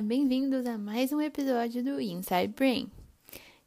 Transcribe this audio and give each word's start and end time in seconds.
bem-vindos 0.00 0.66
a 0.66 0.76
mais 0.76 1.12
um 1.12 1.20
episódio 1.20 1.82
do 1.82 2.00
Inside 2.00 2.48
Brain. 2.48 2.90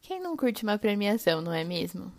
Quem 0.02 0.22
não 0.22 0.38
curte 0.38 0.64
uma 0.64 0.78
premiação, 0.78 1.42
não 1.42 1.52
é 1.52 1.64
mesmo? 1.64 2.12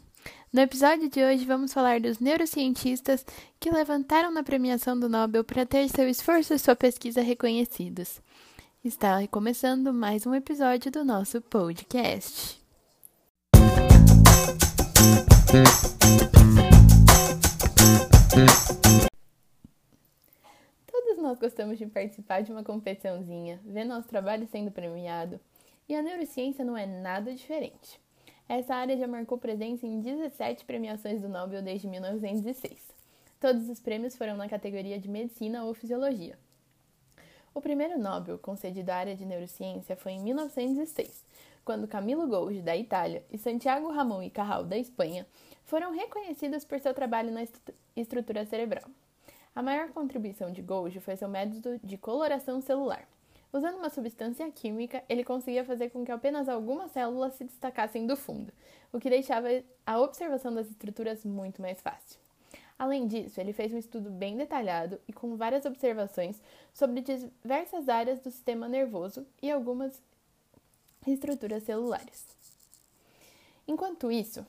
No 0.52 0.60
episódio 0.60 1.08
de 1.08 1.22
hoje 1.22 1.44
vamos 1.44 1.72
falar 1.72 2.00
dos 2.00 2.18
neurocientistas 2.18 3.24
que 3.58 3.70
levantaram 3.70 4.32
na 4.32 4.42
premiação 4.42 4.98
do 4.98 5.08
Nobel 5.08 5.44
para 5.44 5.64
ter 5.64 5.88
seu 5.88 6.08
esforço 6.08 6.52
e 6.54 6.58
sua 6.58 6.74
pesquisa 6.74 7.22
reconhecidos. 7.22 8.20
Está 8.84 9.26
começando 9.28 9.92
mais 9.92 10.26
um 10.26 10.34
episódio 10.34 10.90
do 10.90 11.04
nosso 11.04 11.40
podcast. 11.42 12.58
Gostamos 21.60 21.78
de 21.78 21.84
participar 21.84 22.42
de 22.42 22.50
uma 22.50 22.64
competiçãozinha, 22.64 23.60
ver 23.62 23.84
nosso 23.84 24.08
trabalho 24.08 24.48
sendo 24.50 24.70
premiado, 24.70 25.38
e 25.86 25.94
a 25.94 26.00
neurociência 26.00 26.64
não 26.64 26.74
é 26.74 26.86
nada 26.86 27.34
diferente. 27.34 28.00
Essa 28.48 28.74
área 28.74 28.96
já 28.96 29.06
marcou 29.06 29.36
presença 29.36 29.86
em 29.86 30.00
17 30.00 30.64
premiações 30.64 31.20
do 31.20 31.28
Nobel 31.28 31.60
desde 31.60 31.86
1906. 31.86 32.80
Todos 33.38 33.68
os 33.68 33.78
prêmios 33.78 34.16
foram 34.16 34.38
na 34.38 34.48
categoria 34.48 34.98
de 34.98 35.06
medicina 35.06 35.62
ou 35.64 35.74
fisiologia. 35.74 36.38
O 37.54 37.60
primeiro 37.60 37.98
Nobel 37.98 38.38
concedido 38.38 38.90
à 38.90 38.96
área 38.96 39.14
de 39.14 39.26
neurociência 39.26 39.94
foi 39.96 40.12
em 40.12 40.22
1906, 40.22 41.26
quando 41.62 41.86
Camilo 41.86 42.26
Golgi, 42.26 42.62
da 42.62 42.74
Itália, 42.74 43.22
e 43.30 43.36
Santiago 43.36 43.92
Ramon 43.92 44.22
e 44.22 44.30
Carral, 44.30 44.64
da 44.64 44.78
Espanha, 44.78 45.26
foram 45.66 45.92
reconhecidos 45.92 46.64
por 46.64 46.80
seu 46.80 46.94
trabalho 46.94 47.30
na 47.30 47.42
estrutura 47.94 48.46
cerebral. 48.46 48.88
A 49.54 49.62
maior 49.62 49.90
contribuição 49.90 50.52
de 50.52 50.62
Golgi 50.62 51.00
foi 51.00 51.16
seu 51.16 51.28
método 51.28 51.80
de 51.82 51.98
coloração 51.98 52.60
celular. 52.60 53.08
Usando 53.52 53.78
uma 53.78 53.90
substância 53.90 54.48
química, 54.52 55.02
ele 55.08 55.24
conseguia 55.24 55.64
fazer 55.64 55.90
com 55.90 56.04
que 56.04 56.12
apenas 56.12 56.48
algumas 56.48 56.92
células 56.92 57.34
se 57.34 57.42
destacassem 57.42 58.06
do 58.06 58.16
fundo, 58.16 58.52
o 58.92 59.00
que 59.00 59.10
deixava 59.10 59.48
a 59.84 60.00
observação 60.00 60.54
das 60.54 60.68
estruturas 60.68 61.24
muito 61.24 61.60
mais 61.60 61.80
fácil. 61.80 62.20
Além 62.78 63.08
disso, 63.08 63.40
ele 63.40 63.52
fez 63.52 63.72
um 63.74 63.78
estudo 63.78 64.08
bem 64.08 64.36
detalhado 64.36 65.00
e 65.06 65.12
com 65.12 65.36
várias 65.36 65.66
observações 65.66 66.40
sobre 66.72 67.02
diversas 67.02 67.88
áreas 67.88 68.20
do 68.20 68.30
sistema 68.30 68.68
nervoso 68.68 69.26
e 69.42 69.50
algumas 69.50 70.00
estruturas 71.06 71.64
celulares. 71.64 72.24
Enquanto 73.66 74.10
isso, 74.10 74.46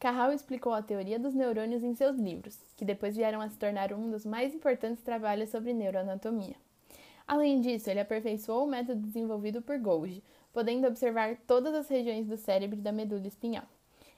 Carral 0.00 0.32
explicou 0.32 0.72
a 0.72 0.80
teoria 0.80 1.18
dos 1.18 1.34
neurônios 1.34 1.82
em 1.84 1.94
seus 1.94 2.16
livros, 2.16 2.58
que 2.74 2.86
depois 2.86 3.14
vieram 3.14 3.38
a 3.38 3.50
se 3.50 3.58
tornar 3.58 3.92
um 3.92 4.10
dos 4.10 4.24
mais 4.24 4.54
importantes 4.54 5.04
trabalhos 5.04 5.50
sobre 5.50 5.74
neuroanatomia. 5.74 6.56
Além 7.28 7.60
disso, 7.60 7.90
ele 7.90 8.00
aperfeiçoou 8.00 8.64
o 8.64 8.66
método 8.66 9.02
desenvolvido 9.02 9.60
por 9.60 9.78
Golgi, 9.78 10.24
podendo 10.54 10.86
observar 10.86 11.36
todas 11.46 11.74
as 11.74 11.86
regiões 11.86 12.26
do 12.26 12.38
cérebro 12.38 12.78
e 12.78 12.82
da 12.82 12.90
medula 12.90 13.26
espinhal. 13.26 13.66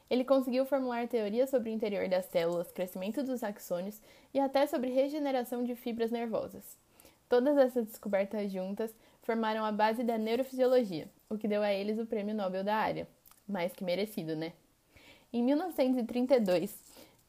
Ele 0.08 0.24
conseguiu 0.24 0.64
formular 0.64 1.08
teorias 1.08 1.50
sobre 1.50 1.70
o 1.70 1.74
interior 1.74 2.08
das 2.08 2.26
células, 2.26 2.70
crescimento 2.70 3.24
dos 3.24 3.42
axônios 3.42 4.00
e 4.32 4.38
até 4.38 4.68
sobre 4.68 4.88
regeneração 4.88 5.64
de 5.64 5.74
fibras 5.74 6.12
nervosas. 6.12 6.78
Todas 7.28 7.58
essas 7.58 7.86
descobertas 7.86 8.52
juntas 8.52 8.94
formaram 9.22 9.64
a 9.64 9.72
base 9.72 10.04
da 10.04 10.16
neurofisiologia, 10.16 11.08
o 11.28 11.36
que 11.36 11.48
deu 11.48 11.60
a 11.60 11.72
eles 11.72 11.98
o 11.98 12.06
prêmio 12.06 12.36
Nobel 12.36 12.62
da 12.62 12.76
área. 12.76 13.08
Mais 13.48 13.72
que 13.72 13.82
merecido, 13.82 14.36
né? 14.36 14.52
Em 15.34 15.42
1932, 15.42 16.76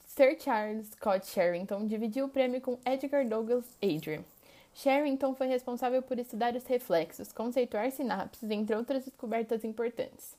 Sir 0.08 0.38
Charles 0.38 0.88
Scott 0.88 1.26
Sherrington 1.26 1.86
dividiu 1.86 2.26
o 2.26 2.30
prêmio 2.30 2.59
com 2.59 2.78
Edgar 2.86 3.26
Douglas 3.26 3.64
Adrian. 3.82 4.26
Sherrington 4.73 5.34
foi 5.34 5.48
responsável 5.48 6.02
por 6.02 6.20
estudar 6.20 6.54
os 6.54 6.66
reflexos, 6.66 7.31
conceituar 7.31 7.90
sinapses, 7.91 8.52
entre 8.52 8.75
outras 8.75 9.06
descobertas 9.06 9.64
importantes. 9.64 10.36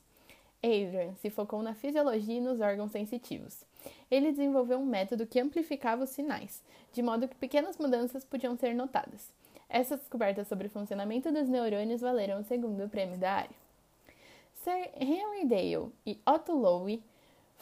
Adrian 0.61 1.15
se 1.15 1.31
focou 1.31 1.63
na 1.63 1.73
fisiologia 1.73 2.37
e 2.37 2.41
nos 2.41 2.61
órgãos 2.61 2.91
sensitivos. 2.91 3.65
Ele 4.11 4.31
desenvolveu 4.31 4.77
um 4.77 4.85
método 4.85 5.25
que 5.25 5.39
amplificava 5.39 6.03
os 6.03 6.11
sinais, 6.11 6.61
de 6.93 7.01
modo 7.01 7.27
que 7.27 7.35
pequenas 7.35 7.79
mudanças 7.79 8.23
podiam 8.23 8.55
ser 8.55 8.75
notadas. 8.75 9.33
Essas 9.67 10.01
descobertas 10.01 10.47
sobre 10.47 10.67
o 10.67 10.69
funcionamento 10.69 11.31
dos 11.31 11.49
neurônios 11.49 12.01
valeram 12.01 12.41
o 12.41 12.45
segundo 12.45 12.87
prêmio 12.87 13.17
da 13.17 13.31
área. 13.31 13.65
Sir 14.63 14.91
Henry 14.99 15.45
Dale 15.45 15.91
e 16.05 16.19
Otto 16.27 16.53
Lowe 16.53 17.01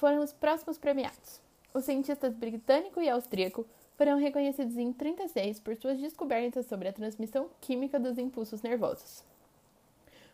foram 0.03 0.19
os 0.19 0.33
próximos 0.33 0.77
premiados. 0.77 1.39
Os 1.73 1.85
cientistas 1.85 2.35
britânico 2.35 2.99
e 2.99 3.07
austríaco 3.07 3.65
foram 3.95 4.17
reconhecidos 4.17 4.75
em 4.75 4.91
36 4.91 5.61
por 5.61 5.77
suas 5.77 5.97
descobertas 5.97 6.65
sobre 6.65 6.89
a 6.89 6.91
transmissão 6.91 7.49
química 7.61 7.97
dos 7.97 8.17
impulsos 8.17 8.61
nervosos. 8.61 9.23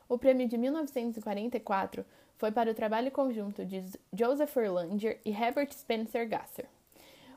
O 0.07 0.17
prêmio 0.17 0.47
de 0.47 0.57
1944 0.57 2.03
foi 2.35 2.51
para 2.51 2.71
o 2.71 2.73
trabalho 2.73 3.11
conjunto 3.11 3.63
de 3.63 3.83
Joseph 4.11 4.57
Erlanger 4.57 5.21
e 5.23 5.29
Herbert 5.29 5.71
Spencer 5.71 6.27
Gasser. 6.27 6.65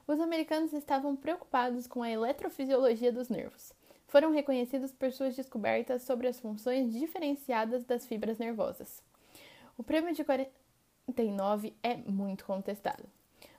Os 0.08 0.18
americanos 0.18 0.72
estavam 0.72 1.14
preocupados 1.14 1.86
com 1.86 2.02
a 2.02 2.10
eletrofisiologia 2.10 3.12
dos 3.12 3.28
nervos. 3.28 3.74
Foram 4.08 4.32
reconhecidos 4.32 4.90
por 4.90 5.12
suas 5.12 5.36
descobertas 5.36 6.00
sobre 6.00 6.28
as 6.28 6.40
funções 6.40 6.94
diferenciadas 6.94 7.84
das 7.84 8.06
fibras 8.06 8.38
nervosas. 8.38 9.02
O 9.76 9.82
prêmio 9.82 10.14
de 10.14 10.24
1989 11.08 11.74
é 11.82 11.96
muito 11.96 12.44
contestado. 12.44 13.04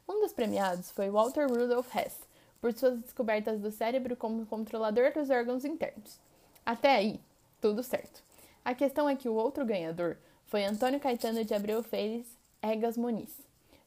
Um 0.08 0.22
dos 0.22 0.34
premiados 0.34 0.92
foi 0.92 1.10
Walter 1.10 1.48
Rudolf 1.48 1.94
Hess, 1.96 2.18
por 2.62 2.72
suas 2.74 3.00
descobertas 3.00 3.60
do 3.60 3.72
cérebro 3.72 4.16
como 4.16 4.46
controlador 4.46 5.12
dos 5.14 5.30
órgãos 5.30 5.66
internos. 5.66 6.20
Até 6.66 6.96
aí, 6.96 7.20
tudo 7.60 7.84
certo. 7.84 8.24
A 8.64 8.74
questão 8.74 9.10
é 9.10 9.16
que 9.16 9.28
o 9.28 9.34
outro 9.34 9.66
ganhador 9.66 10.18
foi 10.46 10.64
Antônio 10.64 11.00
Caetano 11.00 11.44
de 11.44 11.54
Abreu 11.54 11.84
Félix 11.84 12.30
Egas 12.62 12.98
Moniz, 12.98 13.42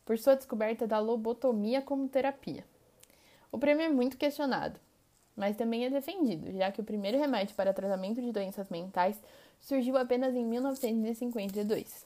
por 0.05 0.19
sua 0.19 0.37
descoberta 0.37 0.87
da 0.87 0.99
lobotomia 0.99 1.81
como 1.81 2.09
terapia. 2.09 2.65
O 3.51 3.59
prêmio 3.59 3.87
é 3.87 3.89
muito 3.89 4.19
questionado, 4.19 4.79
mas 5.35 5.57
também 5.57 5.87
é 5.87 5.91
defendido, 5.91 6.53
já 6.53 6.71
que 6.71 6.81
o 6.81 6.85
primeiro 6.85 7.19
remédio 7.19 7.55
para 7.55 7.73
tratamento 7.73 8.21
de 8.21 8.33
doenças 8.33 8.69
mentais 8.69 9.19
surgiu 9.61 9.97
apenas 9.97 10.35
em 10.35 10.45
1952. 10.45 12.06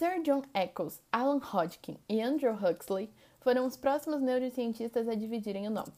Sir 0.00 0.22
John 0.22 0.42
Eccles, 0.54 0.98
Alan 1.12 1.42
Hodgkin 1.42 1.98
e 2.08 2.22
Andrew 2.22 2.54
Huxley 2.54 3.10
foram 3.38 3.66
os 3.66 3.76
próximos 3.76 4.22
neurocientistas 4.22 5.06
a 5.06 5.14
dividirem 5.14 5.68
o 5.68 5.70
Nobel. 5.70 5.92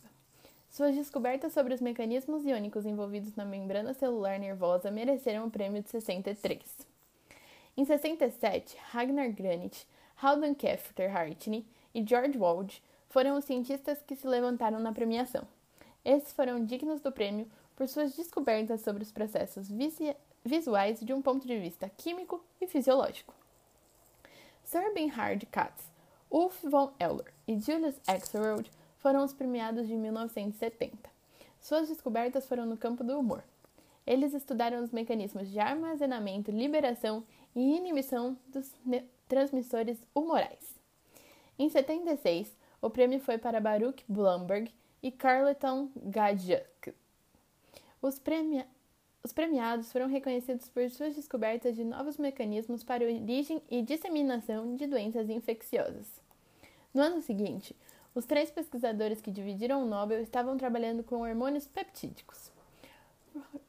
Suas 0.68 0.96
descobertas 0.96 1.52
sobre 1.52 1.72
os 1.72 1.80
mecanismos 1.80 2.44
iônicos 2.44 2.84
envolvidos 2.84 3.36
na 3.36 3.44
membrana 3.44 3.94
celular 3.94 4.40
nervosa 4.40 4.90
mereceram 4.90 5.46
o 5.46 5.50
prêmio 5.52 5.80
de 5.84 5.88
63. 5.88 6.84
Em 7.76 7.84
67, 7.84 8.76
Ragnar 8.90 9.30
Granit, 9.30 9.86
Haldon 10.20 10.56
Kefter 10.56 11.16
Hartney 11.16 11.64
e 11.94 12.04
George 12.04 12.36
Wald 12.36 12.82
foram 13.08 13.38
os 13.38 13.44
cientistas 13.44 14.02
que 14.02 14.16
se 14.16 14.26
levantaram 14.26 14.80
na 14.80 14.90
premiação. 14.90 15.46
Esses 16.04 16.32
foram 16.32 16.64
dignos 16.64 17.00
do 17.00 17.12
prêmio 17.12 17.48
por 17.76 17.86
suas 17.86 18.16
descobertas 18.16 18.80
sobre 18.80 19.04
os 19.04 19.12
processos 19.12 19.69
visuais 20.44 20.98
de 20.98 21.14
um 21.14 21.22
ponto 21.22 21.46
de 21.46 21.56
vista 21.56 21.88
químico 21.88 22.44
e 22.60 22.66
fisiológico. 22.66 23.41
Sir 24.72 24.91
Bernhard 24.94 25.44
Katz, 25.50 25.93
Ulf 26.31 26.62
von 26.62 26.94
Euler 26.99 27.31
e 27.47 27.60
Julius 27.60 28.00
Axelrod 28.06 28.71
foram 28.97 29.22
os 29.22 29.34
premiados 29.34 29.87
de 29.87 29.94
1970. 29.94 31.10
Suas 31.60 31.91
descobertas 31.91 32.47
foram 32.47 32.65
no 32.65 32.78
campo 32.78 33.05
do 33.05 33.19
humor. 33.19 33.44
Eles 34.06 34.32
estudaram 34.32 34.82
os 34.82 34.91
mecanismos 34.91 35.50
de 35.50 35.61
armazenamento, 35.61 36.50
liberação 36.50 37.22
e 37.55 37.77
inibição 37.77 38.34
dos 38.49 38.75
transmissores 39.28 40.03
humorais. 40.15 40.75
Em 41.59 41.69
76, 41.69 42.56
o 42.81 42.88
prêmio 42.88 43.20
foi 43.20 43.37
para 43.37 43.61
Baruch 43.61 44.02
Blumberg 44.08 44.73
e 45.02 45.11
Carleton 45.11 45.91
Gadjuk. 45.96 46.94
Os, 48.00 48.19
premi 48.19 48.64
os 49.24 49.32
premiados 49.32 49.92
foram 49.92 50.08
reconhecidos 50.08 50.69
por 50.69 50.88
suas 50.90 51.14
descobertas 51.14 51.76
de 51.76 51.84
novos 51.84 52.16
mecanismos 52.16 52.82
para 52.82 53.04
origem 53.04 53.62
e 53.70 53.80
disseminação 53.82 54.74
de 54.74 54.86
doenças 54.86 55.30
infecciosas. 55.30 56.20
No 56.92 57.02
ano 57.02 57.22
seguinte, 57.22 57.74
os 58.14 58.26
três 58.26 58.50
pesquisadores 58.50 59.20
que 59.20 59.30
dividiram 59.30 59.82
o 59.82 59.86
Nobel 59.86 60.20
estavam 60.20 60.58
trabalhando 60.58 61.02
com 61.02 61.22
hormônios 61.22 61.66
peptídicos. 61.66 62.50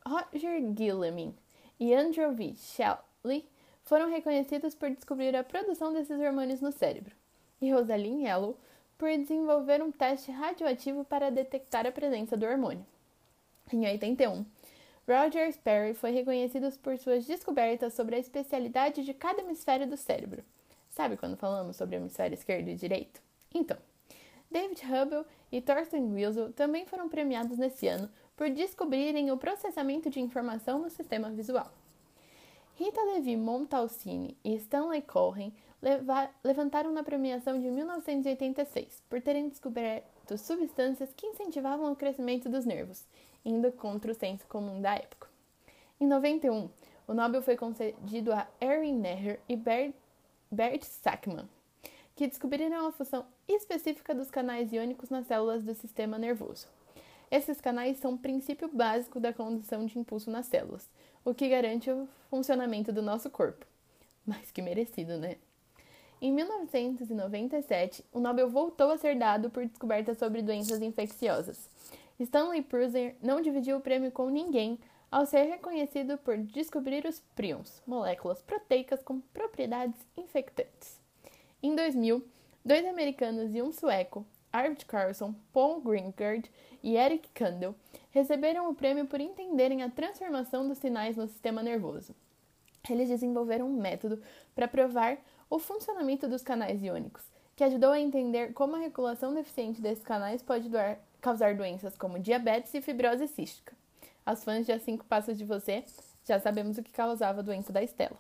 Roger 0.05 0.61
Guillemin 0.73 1.33
e 1.79 1.93
Andrew 1.93 2.33
V. 2.33 2.55
Shelley 2.57 3.47
foram 3.83 4.09
reconhecidos 4.09 4.75
por 4.75 4.89
descobrir 4.89 5.35
a 5.35 5.43
produção 5.43 5.93
desses 5.93 6.19
hormônios 6.19 6.61
no 6.61 6.71
cérebro, 6.71 7.15
e 7.61 7.71
Rosalind 7.71 8.21
Yellow 8.23 8.57
por 8.97 9.09
desenvolver 9.09 9.81
um 9.81 9.91
teste 9.91 10.31
radioativo 10.31 11.03
para 11.05 11.29
detectar 11.29 11.85
a 11.85 11.91
presença 11.91 12.35
do 12.35 12.45
hormônio. 12.45 12.85
Em 13.71 13.85
81, 13.85 14.45
Roger 15.05 15.51
Sperry 15.51 15.93
foi 15.93 16.11
reconhecido 16.11 16.71
por 16.79 16.97
suas 16.97 17.25
descobertas 17.25 17.93
sobre 17.93 18.15
a 18.15 18.19
especialidade 18.19 19.03
de 19.03 19.13
cada 19.13 19.41
hemisfério 19.41 19.85
do 19.85 19.97
cérebro. 19.97 20.43
Sabe 20.89 21.17
quando 21.17 21.35
falamos 21.35 21.75
sobre 21.75 21.97
o 21.97 21.99
hemisfério 21.99 22.35
esquerdo 22.35 22.69
e 22.69 22.75
direito? 22.75 23.21
Então, 23.53 23.77
David 24.49 24.81
Hubble 24.85 25.25
e 25.51 25.59
Thorsten 25.59 26.13
Wiesel 26.13 26.53
também 26.53 26.85
foram 26.85 27.09
premiados 27.09 27.57
nesse 27.57 27.87
ano 27.87 28.09
por 28.37 28.49
descobrirem 28.49 29.29
o 29.29 29.37
processamento 29.37 30.09
de 30.09 30.21
informação 30.21 30.79
no 30.79 30.89
sistema 30.89 31.29
visual. 31.29 31.69
Rita 32.75 33.03
Levi 33.03 33.35
Montalcini 33.35 34.37
e 34.43 34.55
Stanley 34.55 35.01
Cohen 35.01 35.53
levantaram 36.43 36.93
na 36.93 37.03
premiação 37.03 37.59
de 37.59 37.69
1986 37.69 39.03
por 39.09 39.21
terem 39.21 39.49
descoberto 39.49 40.37
substâncias 40.37 41.13
que 41.13 41.27
incentivavam 41.27 41.91
o 41.91 41.95
crescimento 41.95 42.47
dos 42.47 42.65
nervos, 42.65 43.05
indo 43.45 43.71
contra 43.71 44.11
o 44.11 44.15
senso 44.15 44.45
comum 44.47 44.81
da 44.81 44.95
época. 44.95 45.27
Em 45.99 46.07
91, 46.07 46.69
o 47.07 47.13
Nobel 47.13 47.41
foi 47.41 47.55
concedido 47.55 48.31
a 48.33 48.47
Erin 48.61 48.95
Neher 48.95 49.39
e 49.47 49.55
Bert, 49.55 49.93
Bert 50.51 50.83
que 52.15 52.27
descobriram 52.27 52.87
a 52.87 52.91
função 52.91 53.25
específica 53.47 54.13
dos 54.13 54.29
canais 54.29 54.71
iônicos 54.71 55.09
nas 55.09 55.27
células 55.27 55.63
do 55.63 55.73
sistema 55.73 56.17
nervoso. 56.17 56.67
Esses 57.31 57.59
canais 57.59 57.97
são 57.97 58.13
o 58.13 58.17
princípio 58.17 58.69
básico 58.71 59.19
da 59.19 59.33
condução 59.33 59.85
de 59.85 59.97
impulso 59.97 60.29
nas 60.29 60.45
células, 60.45 60.87
o 61.25 61.33
que 61.33 61.49
garante 61.49 61.89
o 61.89 62.07
funcionamento 62.29 62.91
do 62.91 63.01
nosso 63.01 63.29
corpo. 63.29 63.65
Mais 64.25 64.51
que 64.51 64.61
merecido, 64.61 65.17
né? 65.17 65.37
Em 66.21 66.31
1997, 66.31 68.05
o 68.13 68.19
Nobel 68.19 68.49
voltou 68.49 68.91
a 68.91 68.97
ser 68.97 69.17
dado 69.17 69.49
por 69.49 69.65
descobertas 69.65 70.17
sobre 70.17 70.41
doenças 70.41 70.81
infecciosas. 70.81 71.69
Stanley 72.19 72.61
Pruser 72.61 73.15
não 73.21 73.41
dividiu 73.41 73.77
o 73.77 73.81
prêmio 73.81 74.11
com 74.11 74.29
ninguém 74.29 74.79
ao 75.11 75.25
ser 75.25 75.43
reconhecido 75.43 76.17
por 76.17 76.37
descobrir 76.37 77.05
os 77.05 77.19
prions, 77.35 77.81
moléculas 77.85 78.41
proteicas 78.41 79.03
com 79.03 79.19
propriedades 79.19 79.99
infectantes. 80.17 80.99
Em 81.61 81.75
2000, 81.75 82.25
dois 82.65 82.85
americanos 82.85 83.53
e 83.53 83.61
um 83.61 83.71
sueco, 83.71 84.25
Arvid 84.51 84.85
Carlson, 84.85 85.33
Paul 85.51 85.81
Greengard 85.81 86.49
e 86.81 86.95
Eric 86.95 87.29
Kandel, 87.29 87.75
receberam 88.11 88.69
o 88.69 88.75
prêmio 88.75 89.05
por 89.05 89.19
entenderem 89.19 89.81
a 89.81 89.89
transformação 89.89 90.67
dos 90.67 90.77
sinais 90.77 91.17
no 91.17 91.27
sistema 91.27 91.63
nervoso. 91.63 92.15
Eles 92.89 93.09
desenvolveram 93.09 93.67
um 93.67 93.79
método 93.79 94.21
para 94.53 94.67
provar 94.67 95.17
o 95.49 95.57
funcionamento 95.57 96.27
dos 96.27 96.43
canais 96.43 96.83
iônicos, 96.83 97.23
que 97.55 97.63
ajudou 97.63 97.91
a 97.91 97.99
entender 97.99 98.53
como 98.53 98.75
a 98.75 98.79
regulação 98.79 99.33
deficiente 99.33 99.81
desses 99.81 100.03
canais 100.03 100.41
pode 100.41 100.69
doar, 100.69 100.99
causar 101.23 101.55
doenças 101.55 101.95
como 101.95 102.19
diabetes 102.19 102.73
e 102.73 102.81
fibrose 102.81 103.29
cística. 103.29 103.73
As 104.25 104.43
fãs 104.43 104.65
de 104.65 104.73
A 104.73 104.79
Cinco 104.79 105.05
Passos 105.05 105.37
de 105.37 105.45
Você 105.45 105.85
já 106.25 106.37
sabemos 106.37 106.77
o 106.77 106.83
que 106.83 106.91
causava 106.91 107.39
a 107.39 107.43
doença 107.43 107.71
da 107.71 107.81
Estela. 107.81 108.17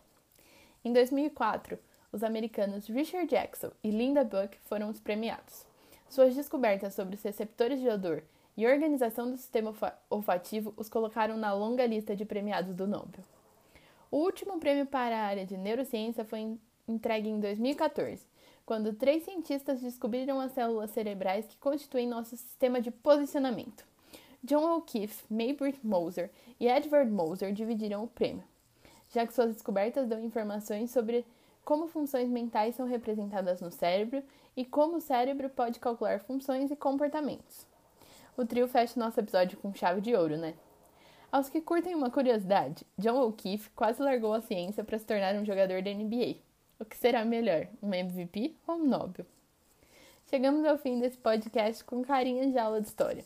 Em 0.85 0.93
2004, 0.93 1.77
os 2.13 2.23
americanos 2.23 2.87
Richard 2.87 3.27
Jackson 3.27 3.71
e 3.83 3.91
Linda 3.91 4.23
Buck 4.23 4.57
foram 4.69 4.89
os 4.89 5.01
premiados. 5.01 5.65
Suas 6.09 6.33
descobertas 6.33 6.93
sobre 6.93 7.15
os 7.15 7.21
receptores 7.21 7.81
de 7.81 7.89
odor 7.89 8.23
e 8.55 8.65
organização 8.65 9.29
do 9.29 9.35
sistema 9.35 9.73
olfativo 10.09 10.73
os 10.77 10.87
colocaram 10.87 11.35
na 11.35 11.53
longa 11.53 11.85
lista 11.85 12.15
de 12.15 12.23
premiados 12.23 12.73
do 12.73 12.87
Nobel. 12.87 13.23
O 14.09 14.17
último 14.19 14.59
prêmio 14.61 14.85
para 14.85 15.17
a 15.17 15.25
área 15.25 15.45
de 15.45 15.57
neurociência 15.57 16.23
foi 16.23 16.57
entregue 16.87 17.27
em 17.27 17.41
2014, 17.41 18.25
quando 18.65 18.93
três 18.93 19.23
cientistas 19.23 19.81
descobriram 19.81 20.39
as 20.39 20.51
células 20.53 20.91
cerebrais 20.91 21.45
que 21.45 21.57
constituem 21.57 22.07
nosso 22.07 22.35
sistema 22.37 22.79
de 22.79 22.91
posicionamento. 22.91 23.85
John 24.43 24.77
O'Keefe, 24.77 25.23
Maybrit 25.29 25.79
Moser 25.85 26.29
e 26.59 26.67
Edward 26.67 27.09
Moser 27.09 27.53
dividiram 27.53 28.03
o 28.03 28.07
prêmio, 28.07 28.43
já 29.09 29.25
que 29.25 29.33
suas 29.33 29.53
descobertas 29.53 30.07
dão 30.07 30.23
informações 30.23 30.91
sobre 30.91 31.25
como 31.63 31.87
funções 31.87 32.29
mentais 32.29 32.75
são 32.75 32.85
representadas 32.85 33.61
no 33.61 33.71
cérebro 33.71 34.21
e 34.55 34.65
como 34.65 34.97
o 34.97 35.01
cérebro 35.01 35.49
pode 35.49 35.79
calcular 35.79 36.19
funções 36.19 36.71
e 36.71 36.75
comportamentos. 36.75 37.65
O 38.35 38.45
trio 38.45 38.67
fecha 38.67 38.99
nosso 38.99 39.19
episódio 39.19 39.57
com 39.57 39.73
chave 39.73 40.01
de 40.01 40.13
ouro, 40.13 40.37
né? 40.37 40.55
Aos 41.31 41.49
que 41.49 41.61
curtem 41.61 41.95
uma 41.95 42.11
curiosidade, 42.11 42.85
John 42.97 43.19
O'Keefe 43.21 43.69
quase 43.71 44.01
largou 44.01 44.33
a 44.33 44.41
ciência 44.41 44.83
para 44.83 44.99
se 44.99 45.05
tornar 45.05 45.35
um 45.35 45.45
jogador 45.45 45.81
da 45.81 45.91
NBA. 45.91 46.35
O 46.83 46.85
que 46.85 46.97
será 46.97 47.23
melhor, 47.23 47.65
um 47.81 47.93
MVP 47.93 48.57
ou 48.67 48.75
um 48.75 48.85
Nobel? 48.85 49.25
Chegamos 50.29 50.65
ao 50.65 50.77
fim 50.77 50.99
desse 50.99 51.17
podcast 51.17 51.81
com 51.85 52.03
carinha 52.03 52.51
de 52.51 52.57
aula 52.57 52.81
de 52.81 52.87
história. 52.87 53.23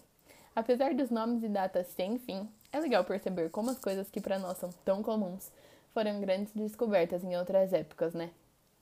Apesar 0.55 0.93
dos 0.93 1.09
nomes 1.09 1.41
e 1.41 1.49
datas 1.49 1.87
sem 1.87 2.19
fim, 2.19 2.47
é 2.71 2.79
legal 2.79 3.03
perceber 3.03 3.49
como 3.49 3.71
as 3.71 3.79
coisas 3.79 4.11
que 4.11 4.21
para 4.21 4.37
nós 4.37 4.59
são 4.59 4.69
tão 4.85 5.01
comuns 5.01 5.51
foram 5.91 6.21
grandes 6.21 6.53
descobertas 6.53 7.23
em 7.23 7.35
outras 7.35 7.73
épocas, 7.73 8.13
né? 8.13 8.29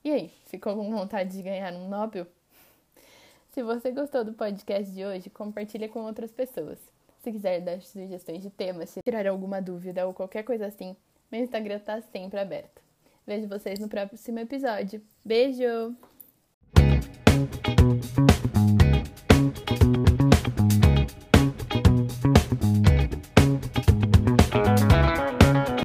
E 0.04 0.12
aí, 0.12 0.30
ficou 0.44 0.76
com 0.76 0.94
vontade 0.94 1.34
de 1.34 1.42
ganhar 1.42 1.72
um 1.72 1.88
Nobel? 1.88 2.26
Se 3.52 3.62
você 3.62 3.90
gostou 3.90 4.24
do 4.24 4.34
podcast 4.34 4.92
de 4.92 5.06
hoje, 5.06 5.30
compartilhe 5.30 5.88
com 5.88 6.00
outras 6.00 6.30
pessoas. 6.30 6.78
Se 7.22 7.32
quiser 7.32 7.62
dar 7.62 7.80
sugestões 7.80 8.42
de 8.42 8.50
temas, 8.50 8.90
se 8.90 9.00
tirar 9.00 9.26
alguma 9.26 9.62
dúvida 9.62 10.06
ou 10.06 10.12
qualquer 10.12 10.42
coisa 10.42 10.66
assim, 10.66 10.94
meu 11.32 11.42
Instagram 11.42 11.78
tá 11.78 12.02
sempre 12.02 12.38
aberto. 12.38 12.85
Vejo 13.26 13.48
vocês 13.48 13.80
no 13.80 13.88
próximo 13.88 14.38
episódio. 14.38 15.02
Beijo! 15.24 15.96